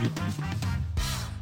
[0.00, 0.89] Thank you.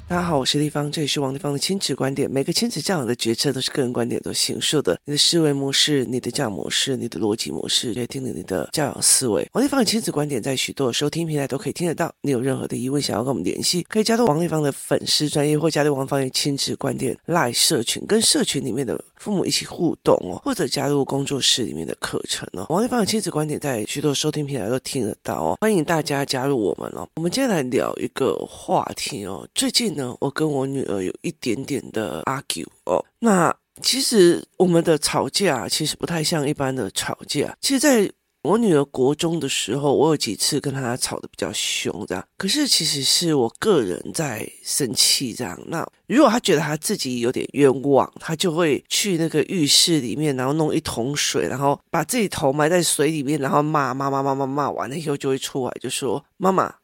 [0.08, 2.30] 大家好，我是丽芳，这里是王立芳的亲子观点。
[2.30, 4.98] 每个亲子教养的决策都是个人观点所形塑的。
[5.04, 9.46] 你的思维模式、你的教养模式、你的逻辑模式，决定了你的教养思维。
[9.52, 12.10] 王立芳的亲子观点在许多收听平台都可以听得到。
[12.22, 22.64] 你有任何的疑问想要跟我们联系，可以加入王立芳的粉丝专业，或加入王芳的亲子观点 Live 社群，跟社群里面的父母一起互动哦，或者加入工作室里面的课程哦。
[22.70, 27.06] 王立芳的亲子观点在许多收听平台都听得到哦，欢迎大家加入我们哦。
[27.16, 37.56] 我们今天来聊一个话题哦，最近我跟我女儿有一点点的 argue 哦，那其实我们的吵架其实不太像一般的吵架。
[37.60, 38.10] 其实，在
[38.42, 42.24] 我女儿国中的时候，我有几次跟她吵得比较凶，这样。
[42.36, 45.60] 可是其实是我个人在生气，这样。
[45.66, 56.74] 那如果她觉得她自己有点冤枉，她就会去那个浴室里面，然后弄一桶水，然后把自己头埋在水里面，然后骂骂骂骂骂骂完了以后就会出来，就说妈妈。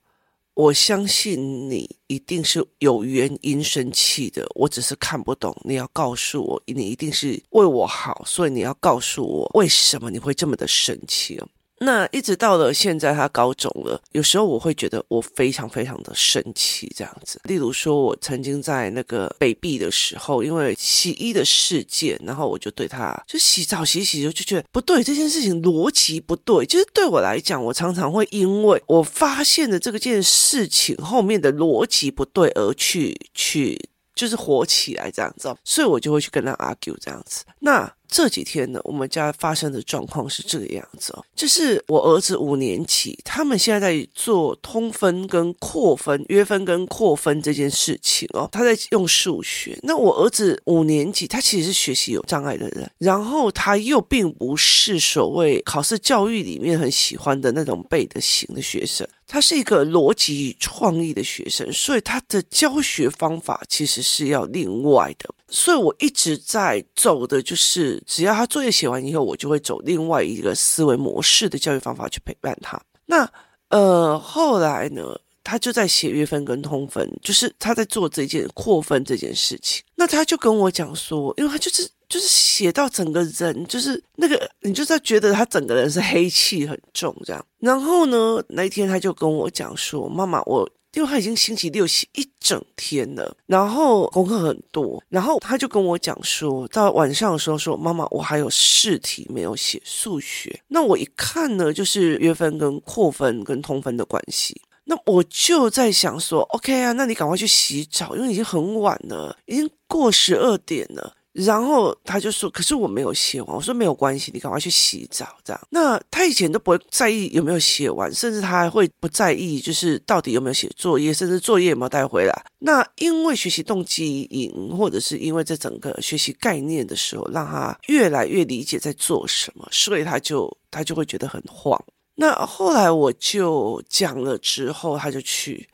[0.55, 5.55] 我相信你一定是有原因生气的，我只是看不懂。
[5.65, 11.49] 你要告诉我，你一定是为我好，所以你要告诉我为什么你会这么的生气哦。
[11.81, 14.01] 那一直到了现在，他高中了。
[14.13, 17.41] 有时候我会觉得我非常非常的生气，这样子。
[17.45, 26.65] 例如说，我曾经在那个北碧的时候，因为洗衣的事件，然后我就对他就洗澡洗洗就就觉得不对，这件事情逻辑不对。
[26.65, 37.45] 就是对我来讲，我常常会因为我发现的这个件事情后面的逻辑不对而去去就是火起来这样子，所以我就会去跟他 argue 这样子。
[37.59, 37.93] 那。
[38.15, 49.77] 这几天呢，我们家发生的状况是这个样子哦，就是我儿子五年级，他们现在在做通分跟扩分、约分跟扩分这件事情哦，他在用数学。
[49.83, 59.05] 那我儿子五年级，他其实是学习有障碍的人，然后他又并不是所谓考试教育里面很喜欢的那种背的型的学生。
[59.27, 65.29] 他是一个逻辑与创意的学生，所以他的教学方法其实是要另外的。
[65.49, 72.81] 所以我一直在走的就是，只要他作业写完以后，我就会走另外一个思维模式的教育方法去陪伴他。
[73.07, 73.29] 那
[73.69, 79.83] 呃，后来呢，他就在写约分跟通分，就是他在做这件扩分这件事情。
[79.95, 81.89] 那他就跟我讲说，因为他就是。
[82.07, 87.45] 就是写到整个人，就是那个，你就在觉得他整个人是黑气很重这样。
[87.59, 100.61] 然后呢，那一天他就跟我讲说：“妈妈，我因为他已经星期六写一整天了，然后功课很多，然后他就跟我讲说，到晚上的时候说，妈妈，我还有试题没有写数学。
[100.69, 104.61] 那我一看呢，就是约分跟扩分跟通分的关系。
[104.85, 122.47] 那我就在想说，OK 啊，那你赶快去洗澡，因为已经很晚了，已经过十二点了。”然后他就说：“可是我没有写完。”我说：“没有关系，你赶快去洗澡。”这样，那他以前都不会在意有没有写完，甚至他还会不在意，就是到底有没有写作业，甚至作业有没有带回来。
[122.61, 131.77] 那因为学习动机营，或者是因为这整个学习概念的时候，让他越来越理解在做什么，所以他就他就会觉得很慌。
[132.15, 135.69] 那后来我就讲了之后，他就去。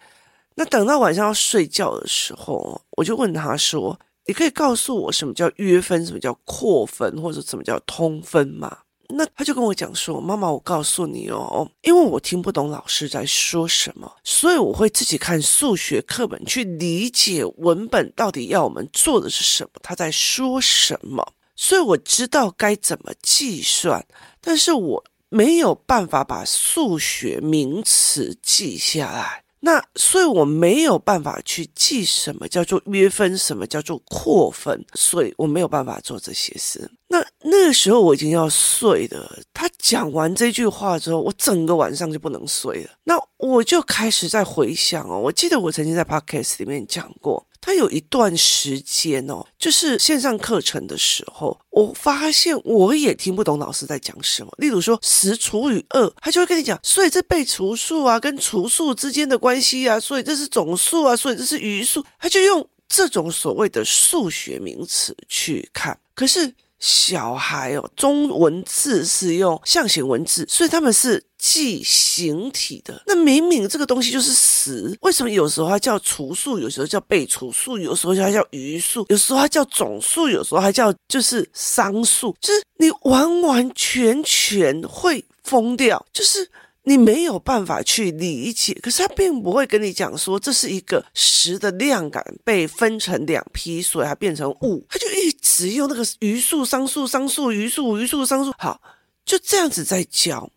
[0.55, 4.01] 那等到晚上要睡觉的时候，我就问他说。
[4.31, 8.79] 你可以告诉我什么叫约分，什么叫扩分，或者什么叫通分吗？
[9.09, 24.07] 那他就跟我讲说：“妈妈，我告诉你哦，因为我听不懂老师在说什么，所以我会自己看数学课本去理解文本到底要我们做的是什么，他在说什么，所以我知道该怎么计算，
[24.41, 36.91] 但是我没有办法把数学名词记下来。”那所以我没有办法去记什么叫做约分，什么叫做扩分，所以我没有办法做这些事。
[37.13, 39.39] 那那个时候我已经要睡了。
[39.53, 42.91] 他讲完这句话之后，我整个晚上就不能睡了。
[43.03, 47.45] 那我就开始在回想哦，我记得我曾经在 Podcast 里面讲过。
[47.61, 54.51] 他有一段时间哦，就是线上课程的时候，我发现我也听不懂老师在讲什么。
[54.57, 65.99] 例如说十除以二，他就会跟你讲，所以这被除数啊，跟除数之间的关系啊，所以这是总数啊，所以这是余数，他就用这种所谓的数学名词去看。
[66.15, 66.55] 可是。
[66.81, 73.03] 小孩哦，中文字是用象形文字，所以他们是记形体的。
[73.07, 86.51] 那明明这个东西就是十，为什么有时候它叫除数，有时候叫被除数，有时候它叫余数，有时候它叫总数，有时候还叫就是商数，就是你完完全全会疯掉，就是。
[86.91, 94.85] 你没有办法去理解，可是他并不会跟你讲说，这是一个十的量感被分成两批，所以它变成五。
[94.89, 98.83] 他就一直用那个余数、商数、商数、余数、余数、商数，好，
[99.25, 100.51] 就这样子在教。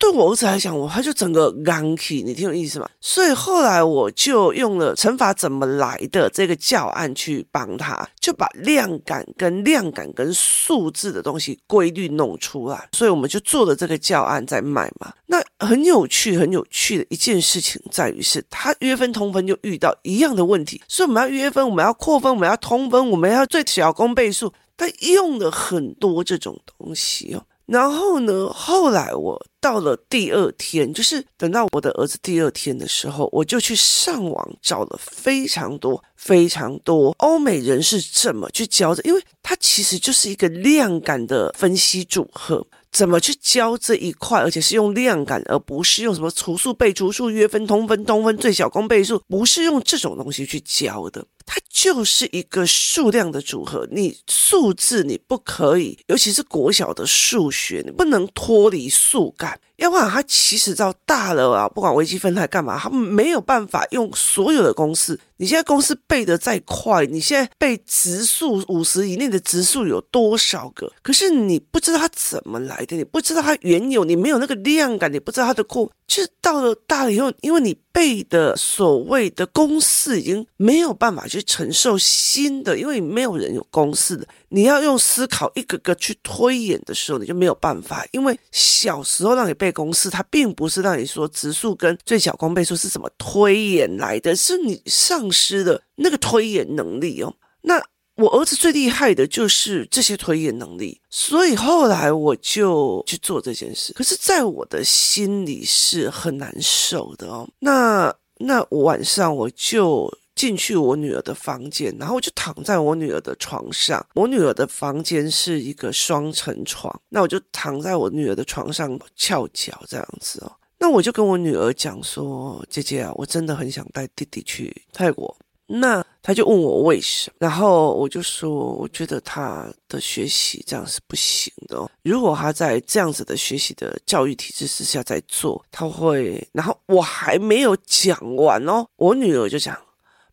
[0.00, 2.88] 对我儿子来讲，我他就整个刚起，你听我意思吗？
[3.02, 12.88] 所以后来我就用了乘法怎么来的这个教案去帮他，就把量感跟量感跟数字的东西规律弄出来。
[12.92, 15.12] 所以我们就做了这个教案在卖嘛。
[15.26, 27.44] 那很有趣，很有趣的一件事情在于是，他约分通分就遇到一样的问题，所以我们要约分，我们要扩分，我们要通分，我们要最小公倍数，他用了很多这种东西哦。
[27.70, 42.66] 然后呢，后来我到了第二天，就是等到我的儿子第二天的时候，我就去上网找了非常多、非常多欧美人士怎么去教的，因为它其实就是一个量感的分析组合。
[42.92, 51.24] 怎么去教这一块，而且是用量感，而不是用什么除数、被除数、约分、通分、通分、最小公倍数，不是用这种东西去教的。
[51.52, 59.58] 它就是一个数量的组合，你数字你不可以，尤其是国小的数学，你不能脱离数感。
[59.74, 65.18] 要不然，它其实到大了啊，不管微积分它干嘛，它没有办法用所有的公式。
[65.38, 70.92] 你现在公式背得再快，你现在背质数五十以内的质数有多少个？
[71.02, 75.90] 可是你不知道它怎么来的，你不知道它原有，你没有那个量感，你不知道它的过。
[76.06, 88.06] 就是到了大了以后，因为你背的所谓的公式已经没有办法去承受新的，因为没有人有公式的，你要用思考一个个去推演的时候，你就没有办法。
[88.12, 97.34] 因为小时候让你背公式，它并不是让你说质数跟最小公倍数是怎么推演来的，是你丧失了那个推演能力哦。
[97.62, 97.82] 那。
[98.16, 103.94] 我儿子最厉害的就是这些推演能力，所以后来我就去做这件事。
[103.94, 107.48] 可是，在我的心里是很难受的哦。
[107.60, 114.02] 那那晚上我就进去我女儿的房间，然后我就躺在我女儿的床上。
[114.14, 120.50] 我女儿的房间是一个双层床，那我就躺在我女儿的床上翘脚这样子哦。
[120.78, 125.36] 那我就跟我女儿讲说：“姐姐啊，我真的很想带弟弟去泰国。”
[125.72, 131.88] 那他就问我为什么，然后我就说，我觉得他的学习这样是不行的哦。
[132.02, 136.48] 如果他在这样子的学习的教育体制之下在做，他会。
[136.52, 139.78] 然后我还没有讲完哦，我女儿就讲，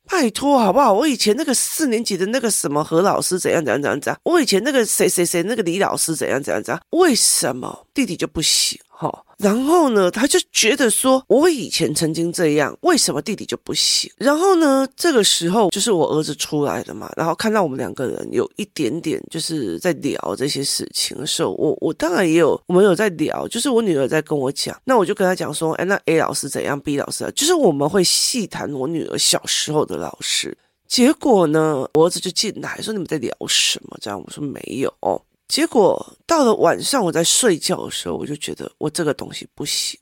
[0.09, 0.93] 拜托好不好？
[0.93, 8.79] 我以前那个四年级的那个什么何老师怎样怎样怎样怎样，我以前那个谁谁谁那个李老师怎样怎样怎样，为什么弟弟就不行？
[8.87, 9.23] 哈。
[9.37, 14.11] 然后呢，他就觉得说，我以前曾经这样，为什么弟弟就不行？
[14.17, 30.57] 然后呢，这个时候就是我儿子出来了嘛，然后看到我们两个人有一点点就是在聊这些事情的时候，我我当然也有，我们有在聊，就是我女儿在跟我讲，那我就跟她讲说，哎，那 A 老师怎样，B 老师，就是我们会细谈我女儿小时候的老师。
[30.87, 33.97] 结果呢，我儿子就进来说，你们在聊什么？
[34.01, 34.91] 这样我说没有。
[35.47, 39.99] 结果到了晚上，我在睡觉的时候，我就觉得我这个东西不行。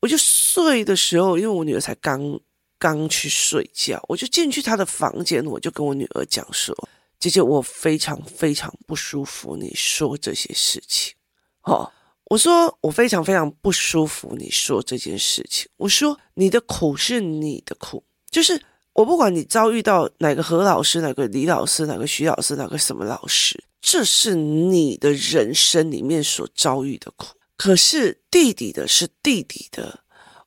[0.00, 2.40] 我就睡的时候，因为我女儿才刚
[2.78, 6.76] 刚去睡觉，我就进去她的房间，我就跟我女儿讲说
[7.18, 11.14] ：“姐姐，我非常非常不舒服，你说这些事情。”
[11.64, 11.90] 哦，
[12.24, 15.66] 我说我非常非常不舒服，你说这件事情。
[15.76, 18.60] 我说你的苦是你的苦，就是
[18.92, 23.62] 我不管你遭遇到哪个何老师、哪个李老师、哪个徐老师、哪个什么老师。
[23.86, 30.00] 这是你的人生里面所遭遇的苦，可是弟弟的是弟弟的。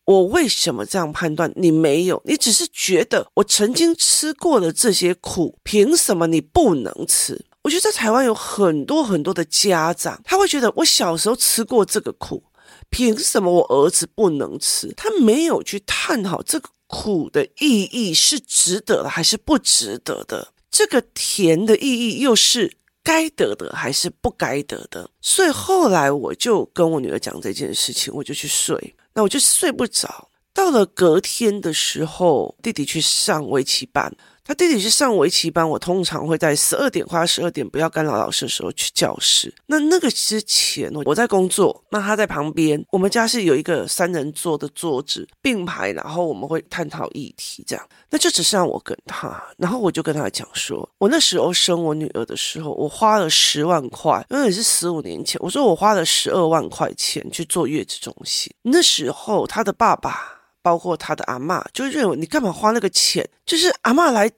[0.05, 1.53] 我为什么这样判断？
[1.55, 7.45] 你没有，你只是觉得我曾经吃过的这些苦，凭什么你不能吃？
[7.61, 12.43] 我觉得在台湾有很多很多的家长，他会觉得我小时候吃过这个苦，
[12.89, 14.91] 凭什么我儿子不能吃？
[14.97, 22.77] 他没有去探讨这个苦的意义是值得的还是不值得的，这个甜的意义又是。
[23.07, 30.27] 该得的还是不该得的，所以后来我就跟我女儿讲这件事情，我就去睡，那我就睡不着。
[30.53, 34.13] 到了隔天的时候，弟弟去上围棋班。
[34.47, 39.53] 他弟弟去上围棋班，我通常会在十二点或十二点不要干扰老师的时候去教室。
[39.65, 42.81] 那那个之前，我在工作，那他在旁边。
[42.89, 47.85] 我们家是有一个三人座的桌子并排，然后我们会探讨议题，这样。
[48.09, 55.37] 那就只剩我跟他，然后我就跟他讲说，我那时候生我女儿的时候，我花了十万块，因为也是十五年前。
[55.43, 58.49] 我说我花了十二万块钱去做月子中心。
[58.61, 60.36] 那时候他的爸爸。
[60.67, 63.25] 包括他的阿嬷就认为你干嘛花那个钱？
[63.45, 64.29] 就是阿嬷来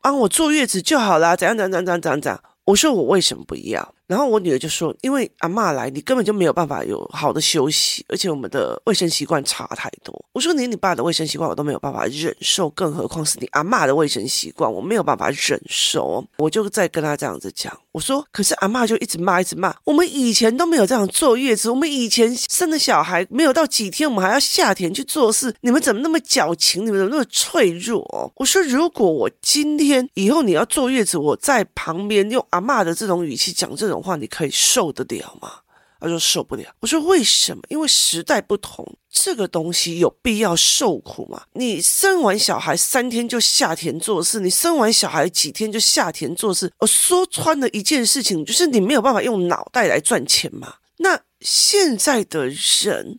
[0.00, 2.42] 帮我坐月子就好啦，怎样怎样怎样怎样怎样。
[2.64, 3.94] 我说我为什么不要？
[4.06, 26.86] 然后我女儿就说：“因为阿嬷来，你根本就没有办法有好的休息，而且我们的卫生习惯差太多。”我说：“连你爸的卫生习惯我都没有办法忍受，更何况是你阿嬷的卫生习惯，我没有办法忍受。”我就在跟他这样子讲，我说：“可是阿嬷就一直骂，一直骂，我们以前都没有这样坐月子，我们以前生的小孩没有到几天，我们还要下田去做事，你们怎么那么矫情？
[26.86, 35.52] 你们怎么那么脆弱？”我说：“如果我今天以后你要坐月子，我在旁边用阿嬷的这种语气讲这种。”话你可以受得了吗？
[35.98, 36.64] 他说受不了。
[36.80, 37.62] 我说为什么？
[37.68, 41.42] 因为时代不同，这个东西有必要受苦吗？
[41.54, 46.70] 你生完小孩三天就下田做事，你生完小孩几天就下田做事。
[46.78, 50.74] 我说穿了一件事情，就是你没有办法用脑袋来赚钱嘛。
[50.98, 53.16] 那现在的人。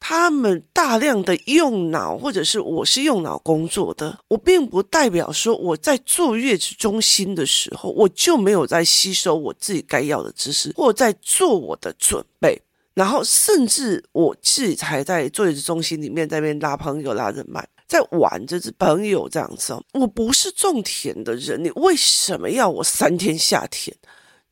[0.00, 12.62] 他们大量的用脑，或者是我是用脑工作的，我并不代表说我在坐月子中心的时候，我就没有在吸收我自己该要的知识，或在做我的准备，
[12.94, 19.76] 然后甚至我自己还在坐月子中心里面在那边拉朋友、拉人脉，在玩着朋友这样子。
[19.92, 23.92] 我不是种田的人，你为什么要我三天下田？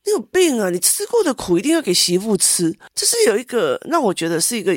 [0.05, 0.69] 你有病啊！
[0.69, 4.75] 你吃过的苦一定要给媳妇吃，这是有一个让我觉得是一个。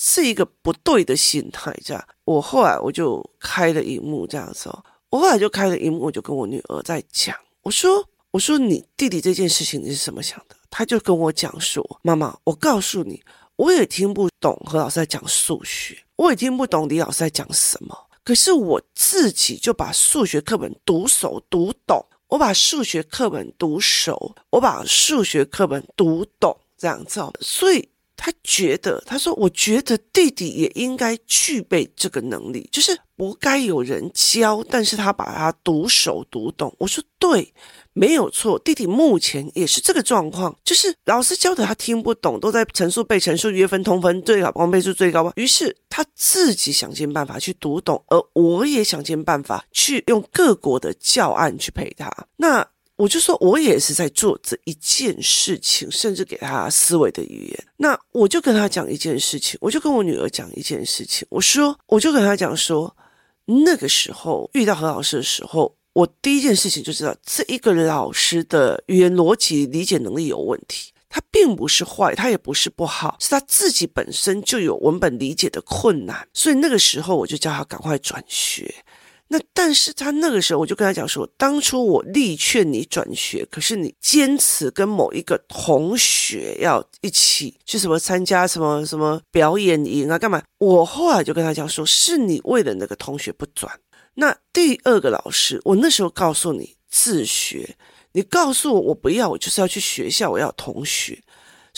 [0.00, 2.02] 是一个不对的心态，这样。
[2.24, 4.84] 我后来我就开了萤幕，这样子哦。
[5.10, 13.20] 我后来就开了萤幕，我就跟我女儿在讲，我说：“我说你弟弟这件事情你是怎么想的？”他就跟我讲说：“妈妈，我告诉你，
[13.56, 17.98] 我也听不懂何老师在讲数学，我也听不懂李老师在讲什么。
[18.22, 27.34] 可是我自己就把数学课本读熟读懂，我把数学课本读熟，我把数学课本读懂，这样子哦。
[27.40, 27.88] 所以。”
[28.20, 37.54] 他觉得，他说：“我觉得弟弟也应该具备这个能力，就是不该有人教，但是他把他读熟读懂。”我说：“对，
[37.92, 45.32] 没有错，弟弟目前也是这个状况，就是老师教的他听不懂，都在陈述背陈述、约分、通分、对角光倍数、最高。
[45.36, 52.12] 于是他自己想尽办法去读懂，而我也想尽办法去用各国的教案去陪他。
[52.36, 57.66] 那。”我就说，我也是在做这一件事情，甚至给他思维的语言。
[57.76, 61.24] 那我就跟他讲一件事情，我就跟我女儿讲一件事情。
[61.30, 62.94] 我说，我就跟他讲说，
[63.46, 70.92] 那个时候遇到何老师的时候，我第一件事情就知道这一个老师的语言逻辑理解能力有问题。
[71.10, 76.28] 他并不是坏，他也不是不好，是他自己本身就有文本理解的困难。
[76.34, 78.74] 所以那个时候我就叫他赶快转学。
[79.30, 90.42] 那但是他那个时候，我就跟他讲说，当初我力劝你转学，可是你坚持跟某一个同学要一起去什么参加什么什么表演营啊，干嘛？
[90.56, 93.78] 我后来就跟他讲说，是你为了那个同学不转。
[94.14, 97.76] 那第二个老师，我那时候告诉你自学，
[98.12, 101.22] 你告诉我我不要，我就是要去学校，我要同学。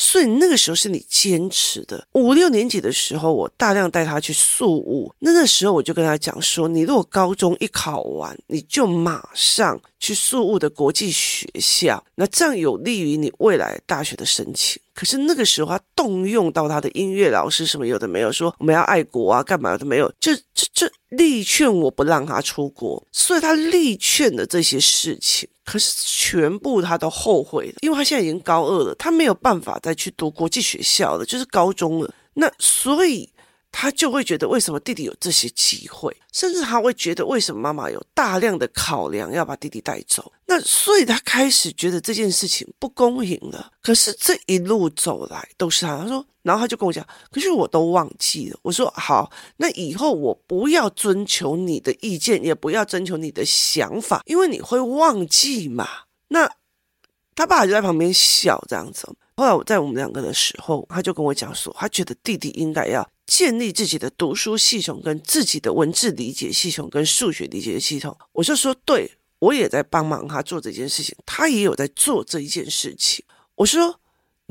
[0.03, 2.07] 所以那个时候是你坚持的。
[2.13, 5.13] 五六年级的时候，我大量带他去宿雾。
[5.19, 14.81] 那那时候我就跟他讲说，你如果高中一考完，你就马上去宿雾的国际学校，那这样有利于你未来大学的申请。
[14.95, 23.07] 可是那个时候他动用到他的音乐老师什么有的没有，说我们要爱国啊，干嘛都没有，就就就力劝我不让他出国。
[23.13, 25.47] 所以他力劝的这些事情。
[25.71, 32.13] 可是全部他都后悔了，因为他现在已经高二了，他没有办法再去读国际学校了，就是高中了。
[32.35, 33.31] 那所以
[33.73, 36.17] 他就会觉得，为什么弟弟有这些机会？
[36.33, 40.33] 甚至他会觉得，为什么妈妈有大量的考量要把弟弟带走？
[40.47, 43.73] 那所以他开始觉得这件事情不公平了。
[43.83, 46.25] 可是这一路走来都是他，他说。
[46.43, 48.59] 然后他就跟我讲，可是我都忘记了。
[48.63, 55.87] 我说好，那以后我不要征求你的意见，也不要征求你的想法，因为你会忘记嘛。
[56.29, 56.51] 那
[57.35, 59.07] 他爸就在旁边笑这样子。
[59.41, 68.17] 后来我在我们两个的时候，他就跟我讲说，他觉得弟弟应该要建立自己的读书系统，跟自己的文字理解系统，跟数学理解系统。
[68.33, 73.25] 我就说，对，我也在帮忙他做这件事情，他也有在做这一件事情。
[73.55, 74.00] 我说。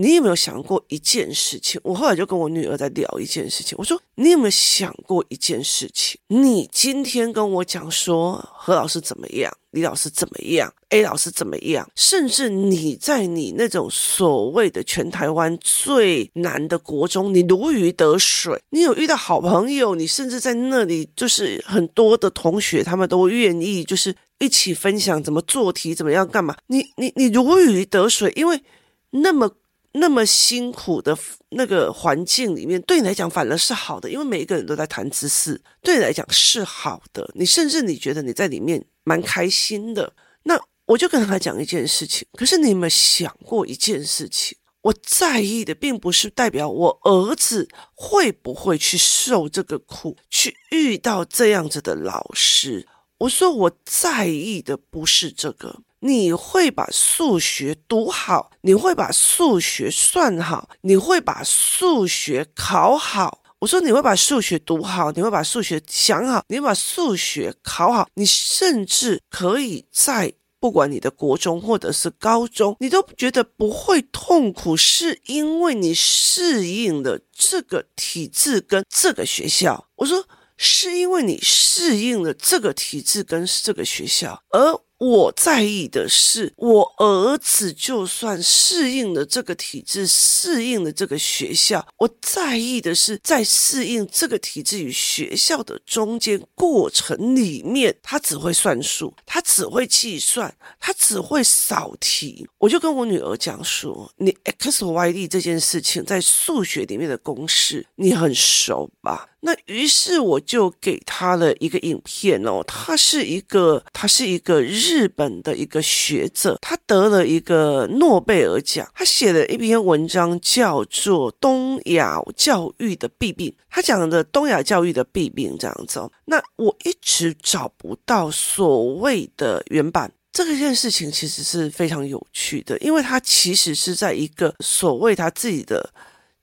[0.01, 1.77] 你有没有想过一件事情？
[1.83, 3.77] 我后来就跟我女儿在聊一件事情。
[3.77, 6.17] 我说：“你有没有想过一件事情？
[6.27, 26.55] 你今天跟我讲说何老师怎么样，李老师怎么样，A 老师怎么样，甚至你在你那种所谓的全台湾最难的国中，你如鱼得水，你有遇到好朋友，你甚至在那里就是很多的同学，他们都愿意就是一起分享怎么做题，怎么样干嘛？
[26.67, 28.63] 你你你如鱼得水，因为
[29.09, 29.51] 那么。”
[29.93, 31.17] 那么辛苦的
[31.49, 37.29] 那个环境里面，对你来讲反而是好的，因为每一个人都在谈知识，对你来讲是好的。
[37.33, 40.13] 你甚至你觉得你在里面蛮开心的。
[40.43, 42.27] 那我就跟他讲一件事情。
[42.33, 44.57] 可是你有没有想过一件事情？
[44.81, 52.87] 我在意的并不是代表我儿子会不会去受这个苦，去遇到这样子的老师。
[53.17, 63.43] 我说我在意的不是这个，你会把数学读好，你会把数学算好，你会把数学考好。
[63.59, 70.33] 我说你会把数学读好，你会把数学想好，你会把数学考好，你甚至可以在。
[70.61, 79.87] 不管你的国中或者是高中，你都觉得不会痛苦，是因为你适应了这个体制跟这个学校。
[79.95, 80.27] 我说，
[80.57, 84.81] 是因为你适应了这个体制跟这个学校，而。
[84.99, 102.45] 我在意的是，我儿子就算适应了这个体制，适应了这个学校，我在意的是，在适应这个体制与学校的中间过程里面，他只会算数，他只会计算，他只会扫题。
[102.57, 126.11] 我就跟我女儿讲说：“你 x y d 这件事情在数学里面的公式，你很熟吧？”那于是我就给他了一个影片哦，他是一个，他是一个日本的一个学者，他得了一个诺贝尔奖，他写了一篇文章叫做《东亚教育的弊病》，他讲的东亚教育的弊病这样子哦。
[126.25, 135.89] 那我一直找不到所谓的原版，这个件事情其实是非常有趣的，因为他其实是在一个所谓他自己的。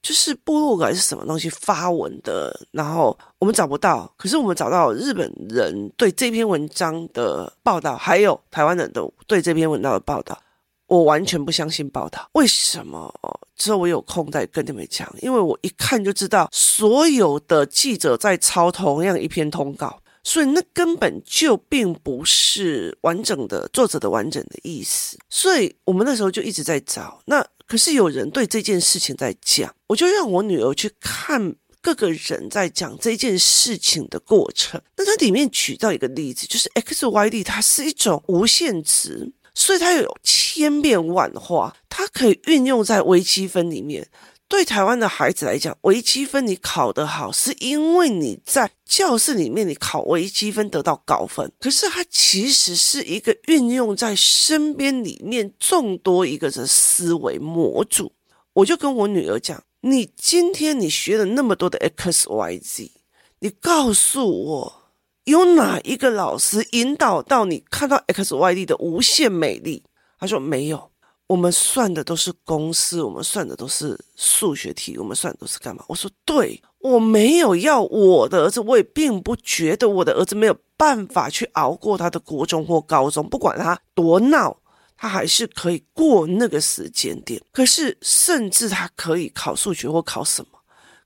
[0.07, 10.41] 就是部落格是什么东西发文的，然后我们找不到，可是我们找到日本人对这篇文章的报道，还有台湾人的对这篇文章的报道，
[10.87, 12.31] 我完全不相信报道。
[12.35, 13.13] 为什么？
[13.57, 27.45] 之后我有空再跟你们讲，因为我一看就知道所有的记者在抄同样一篇通稿，所以那根本就并不是完整的作者的完整的意思，所以我们那时候就一直在找那。
[27.67, 34.81] 可是有人对这件事情在讲，我就让我女儿去看各个人在讲这件事情的过程。
[34.97, 44.09] 那它里面举到一个例子，就是 x y d 它是一种无限值，所以它有千变万化，它可以运用在微积分里面。
[44.49, 51.51] 对台湾的孩子来讲，微积分你考得好，是因为你在教室里面你考微积分得到高分。
[51.59, 58.13] 可是它其实是一个运用在身边里面众多一个的思维模组。
[58.53, 62.93] 我就跟我女儿讲：你今天你学了那么多的 X Y Z，
[63.41, 64.83] 你告诉我，
[65.25, 69.83] 有哪一个老师引导到你看到 X Y Z 的无限美丽？
[70.21, 70.93] 她说没有。
[71.27, 75.85] 我们算的都是公式，我们算的都是数学题，我们算的都是干嘛？
[75.89, 84.57] 我说对，我没有要我的儿子，我也并不觉得我的儿子没有办法去熬过他的国中或高中，不管他多闹，
[84.97, 87.43] 他还是可以过那个时间点。
[87.53, 90.59] 可是，甚至他可以考数学或考什么？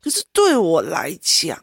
[0.02, 1.62] 可是对我来讲，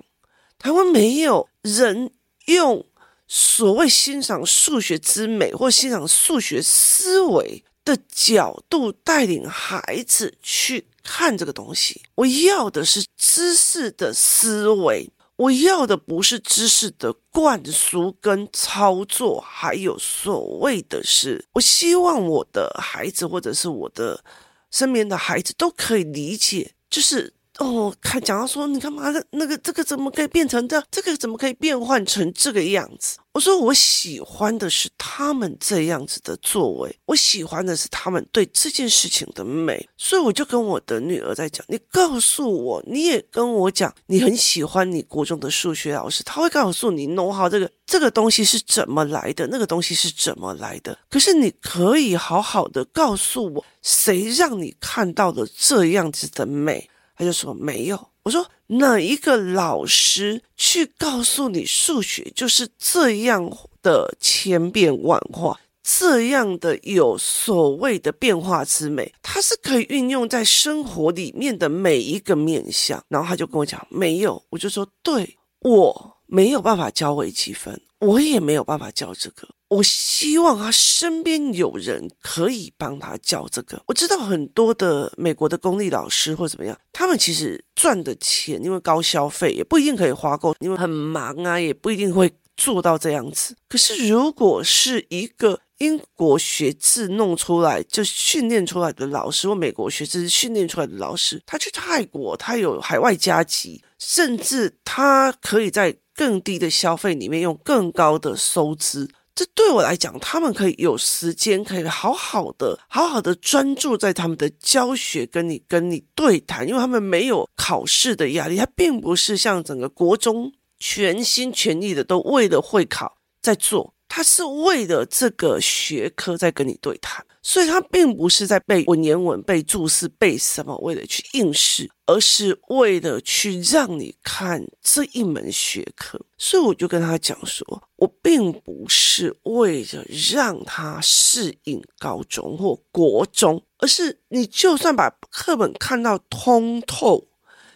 [0.58, 2.12] 台湾没有人
[2.48, 2.86] 用
[3.28, 24.22] 所谓欣赏数学之美或欣赏数学思维的角度带领孩子去看这个东西，我要的是知识的思维，我要的不是知识的灌输跟操作，还有所谓的是，我希望我的孩子或者是我的
[24.70, 27.37] 身边的孩子都可以理解，就是。
[27.60, 29.26] 哦，看讲到说，你干嘛的？
[29.32, 30.86] 那个这个怎么可以变成这样？
[30.92, 33.18] 这个怎么可以变换成这个样子？
[33.34, 39.88] 我说我喜欢的是他们这样子的作为，我喜欢的是他们对这件事情的美。
[39.98, 50.98] 所以我就跟我的女儿在讲，你告诉我，你也跟我讲，你很喜欢你国中的数学老师，他会告诉你弄好这个这个东西是怎么来的，那个东西是怎么来的。
[51.10, 56.88] 可是你可以好好的告诉我，谁让你看到了这样子的美？
[57.18, 63.52] 他就说没有，我说哪一个老师去告诉你数学就是这样
[63.82, 73.04] 的千变万化，这样的有所谓的变化之美，它是可以运用在生活里面的每一个面向。
[73.08, 79.48] 然后他就跟我讲没有，我就说对，我没有办法教微积分，我也没有办法教这个。
[79.70, 83.82] 我希望他身边有人可以帮他教这个。
[83.88, 93.56] 我知道很多的美国的公立老师或怎么样，他们其实赚的钱，因为高消费也不一定可以花够，因为很忙啊，也不一定会做到这样子。
[93.68, 109.10] 可是如果是一个英国学制弄出来就训练出来的老师，或美国学制训练出来的老师，他去泰国，他有海外加急，甚至他可以在更低的消费里面用更高的收支。
[109.38, 127.24] 这对我来讲，他们可以有时间，可以好好的、好好的专注在他们的教学，跟你、跟你对谈，因为他们没有考试的压力，他并不是像整个国中全心全意的都为了会考在做，他是为了这个学科在跟你对谈。
[127.50, 136.20] 所以，他并不是在背文言文、背注释、背什么，为了去应试，而是为了去让你看这一门学科。
[136.38, 147.30] 所以，我就跟他讲说，我并不是为了让他适应高中或国中，而是你就算把课本看到通透，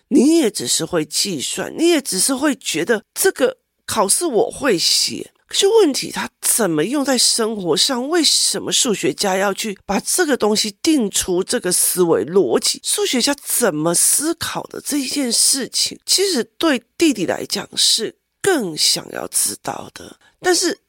[0.10, 5.32] 你也只是会计算，你也只是会觉得这个考试我会写。
[5.48, 8.10] 可是问题，他怎么用在生活上？
[8.10, 12.82] 为什么数学家要去把这个东西定出这个思维逻辑？
[12.84, 20.18] 数学家怎么思考的这一件事情，其实对弟弟来讲是更想要知道的。
[20.42, 20.80] 但是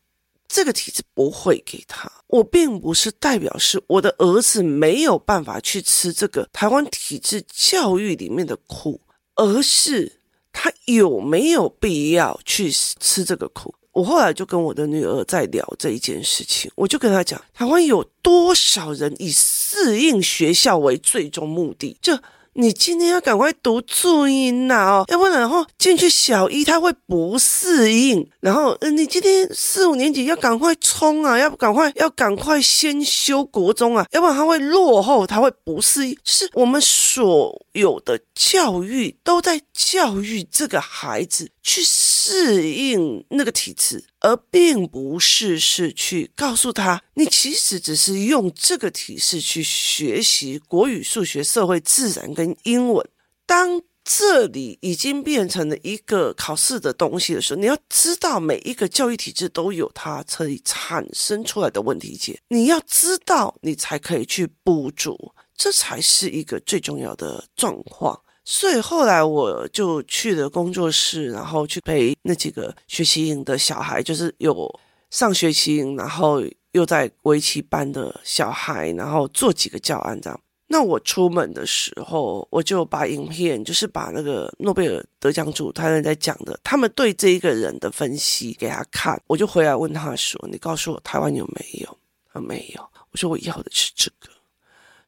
[0.48, 2.10] 这个体制不会给他。
[2.26, 9.00] 我并不是代表是我的儿子没有办法去吃这个台湾体制教育里面的苦，
[9.36, 10.20] 而是
[10.52, 13.74] 他有没有必要去吃这个苦。
[13.92, 21.96] 我后来就跟我的女儿在聊这一件事情，我就跟她讲，台湾有多少人以适应学校为最终目的？
[22.02, 22.18] 就。
[22.54, 36.16] 你今天要赶快读注音呐哦，要不然然后进去小一他会不适应，然后嗯，你今天四五年级要赶快冲啊，要赶快要赶快先修国中啊，要不然他会落后，他会不适应。
[36.24, 44.04] 是我们所有的教育都在教育这个孩子去适应那个体制。
[44.22, 53.06] 而并不是是去告诉他，你其实只是用这个体式去学习国语、数学、社会、自然跟英文。
[53.44, 68.20] 当这里已经变成了一个考试的东西的时候，你要知道每一个教育体制都有它可以产生出来的问题点，你要知道，你才可以去补足，这才是一个最重要的状况。
[68.44, 80.40] 所以后来我就去了工作室，然后去陪那几个学习营的小孩，就是有上学习营，然后又在围棋班的小孩，然后做几个教案这样。
[80.66, 89.22] 那我出门的时候，我就把影片，就是把那个诺贝尔得奖主他们在讲的，他们对这一个人的分析给他看。
[89.26, 91.98] 我就回来问他说：“你告诉我台湾有没有？”
[92.32, 92.82] 他没有。
[93.10, 94.30] 我说：“我要的是这个。”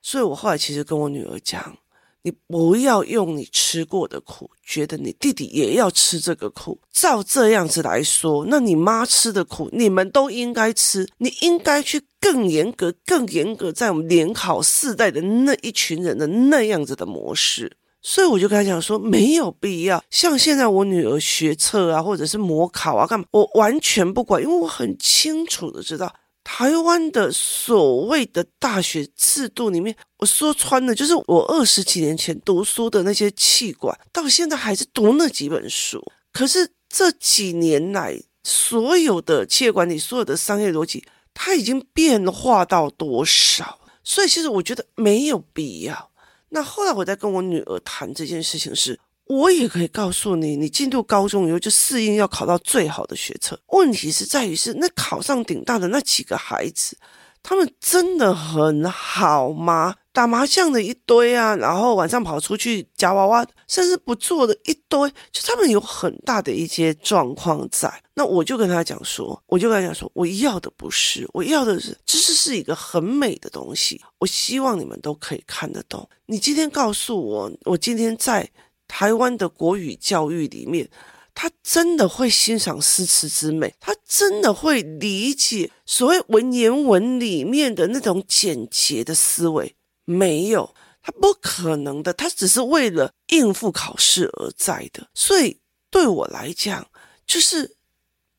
[0.03, 1.77] 所以我后来其实跟我女儿讲。
[2.25, 6.81] 你不要用你吃过的苦，觉得你弟弟也要吃这个苦。
[6.91, 11.07] 照这样子来说，那你妈吃的苦，你们都应该吃。
[11.19, 17.77] 你应该去更严格、更严格，在我们联考四代的那一群人的那样子的模式。
[18.01, 20.03] 所以我就跟他讲说，没有必要。
[20.09, 23.27] 像现在我女儿学测啊，或者是模考啊，干嘛？
[23.33, 26.15] 我完全不管，因为我很清楚的知道。
[26.45, 36.05] 台湾的所谓的大学制度里面，我说穿了，就是我二十几年前读书的那些企管，到现在还是读那几本书。
[36.33, 43.81] 可是这几年来，所有的企业管理，所有的商业逻辑，它已经变化到多少？
[44.05, 46.11] 所以其实我觉得没有必要。
[46.51, 53.59] 那后来我在跟我女儿谈这件事情时，我也可以告诉你，你进入高中以后就适应要考到最好的学测。
[53.69, 56.97] 问题是在于是那考上顶大的那几个孩子，
[57.43, 59.95] 他们真的很好吗？
[60.13, 67.93] 打麻将的一堆啊，然后晚上跑出去夹娃娃，甚至不做的一堆，就他们有很大的一些状况在。
[68.15, 76.09] 那我就跟他讲说，我就跟他讲说，我要的不是，我要的是，知识是一个很美的东西，我希望你们都可以看得懂。
[76.27, 78.49] 你今天告诉我，我今天在。
[78.87, 80.89] 台湾的国语教育里面，
[81.35, 89.75] 他真的会欣赏诗词之美，他真的会理解所谓文言文里面的那种简洁的思维。
[90.05, 95.09] 没有，他不可能的，他只是为了应付考试而在的。
[95.15, 96.87] 所以对我来讲，
[97.27, 97.77] 就是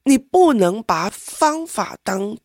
[0.03, 2.38] 你不能把方法当。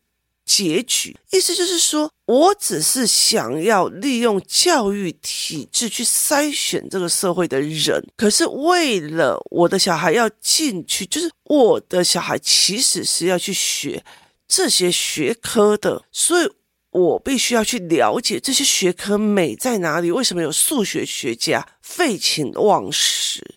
[0.53, 14.03] 结局意思就是说，我只是想要利用教育体制去筛选这个社会的人，可是为了我的小孩要进去，就是我的小孩其实是要去学
[14.45, 16.49] 这些学科的，所以
[16.89, 23.55] 我必须要去了解这些学科美在哪里，为什么有数学学家废寝忘食？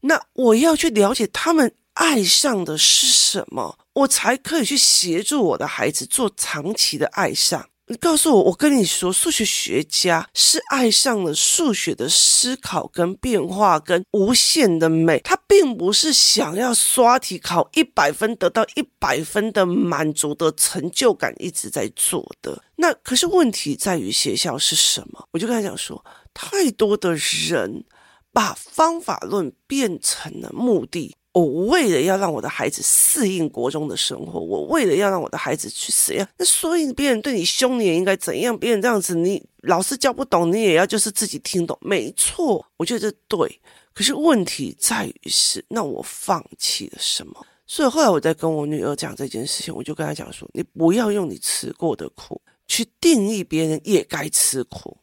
[0.00, 1.74] 那我要去了解他们。
[1.94, 7.68] 爱上的是什么，我才可以去协助我的孩子做长期的爱上。
[7.86, 22.62] 你告诉我，我跟你说，数学学家是爱上了数学的思考跟变化跟无限的美，他并不是想要刷题考一百分得到一百分的满足的成就感一直在做的。
[22.76, 25.26] 那可是问题在于学校是什么？
[25.32, 27.84] 我就跟他讲说，太多的人
[28.32, 31.16] 把方法论变成了目的。
[31.32, 38.58] 我为了要让我的孩子适应国中的生活，我为了要让我的孩子去怎样，那所以别人对你凶，你也应该怎样？
[38.58, 41.78] 别人这样子，你老师教不懂，你也要就是自己听懂。
[41.80, 43.60] 没错，我觉得这对。
[43.94, 47.46] 可是问题在于是，那我放弃了什么？
[47.64, 54.98] 所以后来我在跟我女儿讲这件事情，我就跟她讲说：你不要用你吃过的苦去定义别人也该吃苦，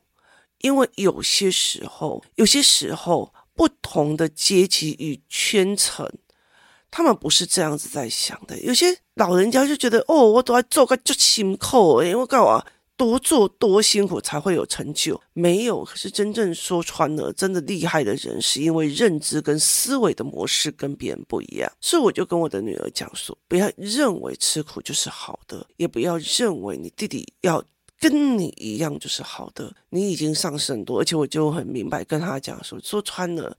[0.60, 3.34] 因为有些时候，有些时候。
[3.58, 6.08] 不同的阶级与圈层，
[6.92, 8.58] 他们不是这样子在想的。
[8.60, 12.64] 有些老人家就觉得，哦，我都要做个就辛苦，因为干嘛
[12.96, 15.20] 多做多辛苦才会有成就？
[15.34, 21.72] 没有，可是真正说穿了，真的厉害的人，是因为认知跟思维的模式跟别人不一样。
[21.82, 27.64] 所以我就跟我的女儿讲说，不要认为吃苦就是好的，也不要认为你弟弟要。
[28.00, 33.58] 跟你一样就是好的，你已经上升很多，而且我就很明白跟他讲说，说穿了，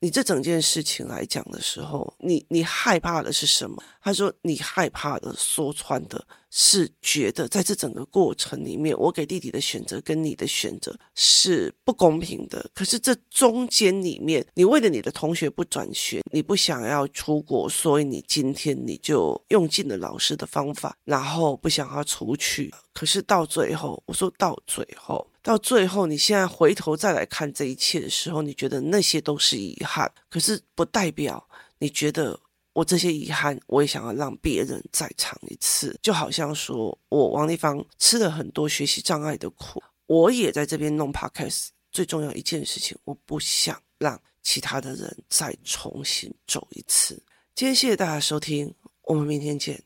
[0.00, 3.82] 你这整件事情来讲的时候，你你害怕的是什么？
[4.02, 6.26] 他说你害怕的，说穿的。
[6.54, 12.70] 是觉得在这整个过程里面，我给弟弟的选择跟你的选择是不公平的。
[12.74, 22.70] 可是这中间里面，你为了你的同学不转学，你不想要出国，所以你今天你就用尽了老师的方法，然后不想要出去。
[22.92, 32.38] 可是到最后，我说到最后，到最后，你现在回头再来看这一切的时候，你觉得那些都是遗憾，可是不代表你觉得。
[32.74, 41.68] 我这些遗憾，我也想要让别人再尝一次，就好像说我王立芳吃了很多学习障碍的苦，我也在这边弄 podcast。
[41.90, 47.22] 最重要一件事情，我不想让其他的人再重新走一次。
[47.54, 49.82] 今天谢谢大家收听，我们明天见。